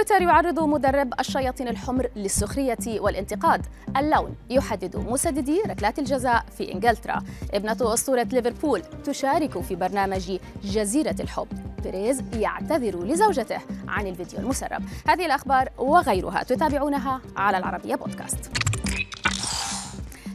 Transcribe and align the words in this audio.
تويتر 0.00 0.22
يعرض 0.22 0.60
مدرب 0.60 1.12
الشياطين 1.20 1.68
الحمر 1.68 2.10
للسخرية 2.16 3.00
والانتقاد. 3.00 3.66
اللون 3.96 4.36
يحدد 4.50 4.96
مسددي 4.96 5.62
ركلات 5.66 5.98
الجزاء 5.98 6.44
في 6.58 6.72
إنجلترا. 6.72 7.22
ابنة 7.54 7.76
أسطورة 7.80 8.22
ليفربول 8.32 8.82
تشارك 9.04 9.60
في 9.60 9.74
برنامج 9.74 10.38
جزيرة 10.64 11.16
الحب. 11.20 11.48
بيريز 11.82 12.22
يعتذر 12.32 13.04
لزوجته 13.04 13.60
عن 13.88 14.06
الفيديو 14.06 14.38
المسرب. 14.38 14.82
هذه 15.08 15.26
الأخبار 15.26 15.68
وغيرها 15.78 16.42
تتابعونها 16.42 17.20
على 17.36 17.58
العربية 17.58 17.94
بودكاست. 17.94 18.50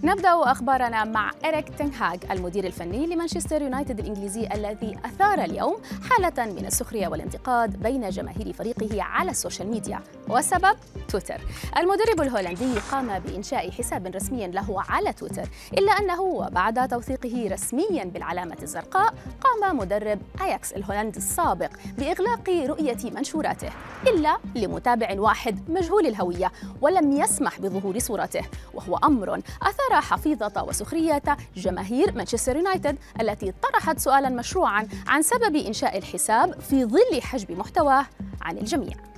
نبدأ 0.06 0.52
أخبارنا 0.52 1.04
مع 1.04 1.32
إريك 1.46 1.70
تنهاج 1.70 2.20
المدير 2.32 2.66
الفني 2.66 3.08
لمانشستر 3.08 3.62
يونايتد 3.62 4.00
الإنجليزي 4.00 4.48
الذي 4.54 4.98
أثار 5.06 5.44
اليوم 5.44 5.78
حالة 6.10 6.54
من 6.54 6.66
السخرية 6.66 7.08
والانتقاد 7.08 7.84
بين 7.84 8.10
جماهير 8.10 8.54
فريقه 8.54 9.04
على 9.04 9.32
ال 9.32 9.37
social 9.37 9.68
media 9.68 10.00
والسبب 10.28 10.76
تويتر. 11.08 11.42
المدرب 11.78 12.22
الهولندي 12.22 12.80
قام 12.92 13.20
بإنشاء 13.20 13.72
حساب 13.72 14.08
رسمي 14.08 14.48
له 14.48 14.84
على 14.90 15.14
تويتر 15.14 15.50
إلا 15.74 15.92
أنه 15.92 16.22
وبعد 16.22 16.88
توثيقه 16.88 17.50
رسميا 17.52 18.04
بالعلامة 18.04 18.58
الزرقاء 18.62 19.14
قام 19.42 19.78
مدرب 19.78 20.22
أياكس 20.42 20.74
الهولندي 20.74 21.18
السابق 21.18 21.70
بإغلاق 21.98 22.50
رؤية 22.50 23.12
منشوراته 23.12 23.70
إلا 24.08 24.38
لمتابع 24.56 25.16
واحد 25.20 25.70
مجهول 25.70 26.08
الهوية 26.08 26.52
ولم 26.82 27.12
يسمح 27.12 27.60
بظهور 27.60 28.00
صورته 28.00 28.42
وهو 28.74 28.98
أمر 28.98 29.42
أثار 29.62 29.95
حفيظة 30.02 30.64
وسخرية 30.64 31.24
جماهير 31.56 32.12
مانشستر 32.12 32.56
يونايتد 32.56 32.98
التي 33.22 33.54
طرحت 33.64 34.00
سؤالا 34.00 34.30
مشروعا 34.30 34.88
عن 35.08 35.22
سبب 35.22 35.56
إنشاء 35.56 35.98
الحساب 35.98 36.60
في 36.62 36.86
ظل 36.86 37.22
حجب 37.22 37.52
محتواه 37.52 38.06
عن 38.42 38.58
الجميع. 38.58 39.15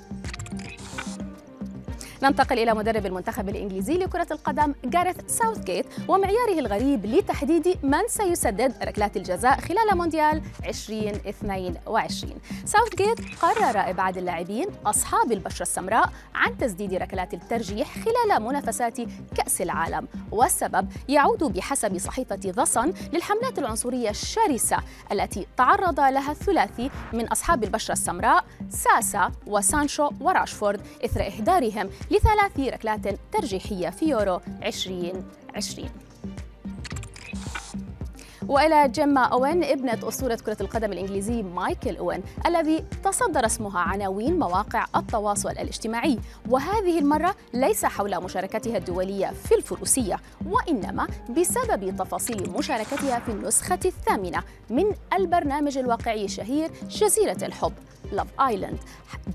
ننتقل 2.24 2.60
إلى 2.60 2.74
مدرب 2.74 3.06
المنتخب 3.06 3.50
الإنجليزي 3.50 3.94
لكرة 3.94 4.28
القدم 4.32 4.74
جاريث 4.86 5.16
ساوثجيت 5.28 5.86
ومعياره 6.08 6.60
الغريب 6.60 7.06
لتحديد 7.06 7.80
من 7.84 8.08
سيسدد 8.08 8.74
ركلات 8.84 9.18
الجزاء 9.18 9.60
خلال 9.60 9.98
مونديال 9.98 10.42
2022 10.68 12.32
ساوثجيت 12.66 13.36
قرر 13.42 13.90
إبعاد 13.90 14.18
اللاعبين 14.18 14.68
أصحاب 14.86 15.32
البشرة 15.32 15.62
السمراء 15.62 16.10
عن 16.36 16.58
تسديد 16.58 16.94
ركلات 16.94 17.34
الترجيح 17.34 17.88
خلال 18.06 18.44
منافسات 18.44 18.98
كأس 19.36 19.62
العالم 19.62 20.08
والسبب 20.32 20.90
يعود 21.10 21.44
بحسب 21.44 21.98
صحيفة 21.98 22.40
ذصن 22.46 22.94
للحملات 23.14 23.60
العنصرية 23.60 24.10
الشرسة 24.10 24.78
التي 25.12 25.48
تعرض 25.58 26.00
لها 26.00 26.32
الثلاثي 26.32 26.90
من 27.14 27.28
أصحاب 27.28 27.64
البشرة 27.64 27.94
السمراء 27.94 28.46
ساسا 28.70 29.32
وسانشو 29.48 30.10
وراشفورد 30.22 30.82
إثر 31.06 31.28
إهدارهم 31.28 31.90
لثلاث 32.12 32.60
ركلات 32.60 33.20
ترجيحية 33.32 33.90
في 33.90 34.06
يورو 34.10 34.42
2020 34.64 35.90
وإلى 38.48 38.88
جيما 38.90 39.22
أوين 39.22 39.64
ابنة 39.64 40.00
أسطورة 40.08 40.36
كرة 40.46 40.58
القدم 40.62 40.92
الإنجليزي 40.92 41.44
مايكل 41.44 41.98
أوين 41.98 42.24
الذي 42.46 42.84
تصدر 43.04 43.46
اسمها 43.46 43.80
عناوين 43.80 44.40
مواقع 44.40 44.86
التواصل 44.96 45.50
الاجتماعي. 45.50 46.20
وهذه 46.50 47.00
المرة 47.00 47.36
ليس 47.54 47.86
حول 47.86 48.24
مشاركتها 48.24 48.78
الدولية 48.78 49.28
في 49.28 49.56
الفروسية 49.56 50.20
وإنما 50.46 51.08
بسبب 51.38 51.98
تفاصيل 51.98 52.50
مشاركتها 52.50 53.20
في 53.20 53.32
النسخة 53.32 53.80
الثامنة 53.86 54.44
من 54.70 54.86
البرنامج 55.14 55.78
الواقعي 55.78 56.26
الشهير 56.26 56.72
جزيرة 56.90 57.46
الحب 57.46 57.74
لاف 58.12 58.28
آيلاند 58.42 58.80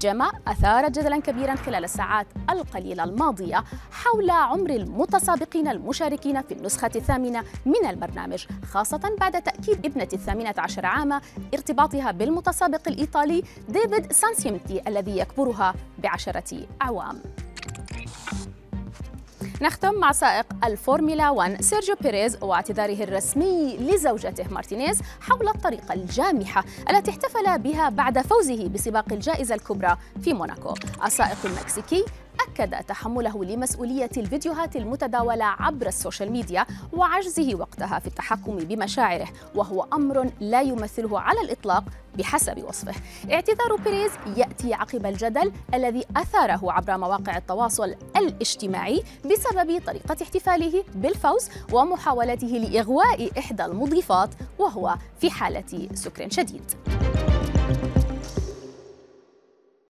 جيما 0.01 0.33
أثارت 0.49 0.99
جدلا 0.99 1.21
كبيرا 1.21 1.55
خلال 1.55 1.85
الساعات 1.85 2.27
القليلة 2.51 3.05
الماضية 3.05 3.65
حول 3.91 4.31
عمر 4.31 4.71
المتسابقين 4.71 5.69
المشاركين 5.69 6.43
في 6.43 6.55
النسخة 6.55 6.91
الثامنة 6.97 7.45
من 7.67 7.87
البرنامج 7.91 8.47
بعد 9.11 9.43
تأكيد 9.43 9.87
ابنة 9.87 10.09
الثامنة 10.13 10.55
عشر 10.59 10.87
عاما 10.87 11.21
ارتباطها 11.55 12.11
بالمتسابق 12.11 12.89
الإيطالي 12.89 13.43
ديفيد 13.69 14.13
سانسيمتي 14.13 14.83
الذي 14.89 15.19
يكبرها 15.19 15.75
بعشرة 15.99 16.67
أعوام. 16.83 17.23
نختم 19.63 19.95
مع 19.95 20.13
سائق 20.13 20.47
الفورمولا 20.65 21.31
1 21.31 21.63
سيرجيو 21.63 21.97
بيريز 22.01 22.43
واعتذاره 22.43 23.05
الرسمي 23.05 23.77
لزوجته 23.77 24.49
مارتينيز 24.51 25.01
حول 25.21 25.49
الطريقة 25.49 25.95
الجامحة 25.95 26.65
التي 26.91 27.11
احتفل 27.11 27.59
بها 27.59 27.89
بعد 27.89 28.19
فوزه 28.19 28.69
بسباق 28.69 29.13
الجائزة 29.13 29.55
الكبرى 29.55 29.97
في 30.23 30.33
موناكو. 30.33 30.75
السائق 31.05 31.39
المكسيكي 31.45 32.05
أكد 32.48 32.84
تحمله 32.84 33.44
لمسؤولية 33.44 34.10
الفيديوهات 34.16 34.76
المتداولة 34.76 35.44
عبر 35.44 35.86
ال 35.87 35.93
social 35.93 36.33
media 36.33 36.66
وعجزه 36.92 37.54
وقتها 37.54 37.98
في 37.98 38.06
التحكم 38.06 38.56
بمشاعره 38.56 39.28
وهو 39.54 39.86
أمر 39.92 40.30
لا 40.41 40.60
يمثله 40.60 41.20
على 41.20 41.41
الإطلاق 41.41 41.84
بحسب 42.19 42.64
وصفه. 42.69 42.94
اعتذار 43.32 43.76
بيريز 43.76 44.10
يأتي 44.36 44.75
عقب 44.75 45.06
الجدل 45.06 45.53
الذي 45.75 46.04
أثاره 46.16 46.72
عبر 46.72 46.98
مواقع 46.98 47.36
التواصل 47.36 47.94
الاجتماعي 48.16 49.03
بسبب 49.24 49.82
طريقة 49.86 50.16
احتفاله 50.22 50.84
بالفوز 50.94 51.48
ومحاولته 51.72 52.47
لإغواء 52.47 53.38
إحدى 53.38 53.64
المضيفات 53.64 54.30
وهو 54.59 54.97
في 55.20 55.30
حالة 55.30 55.88
سكر 55.94 56.30
شديد. 56.30 57.02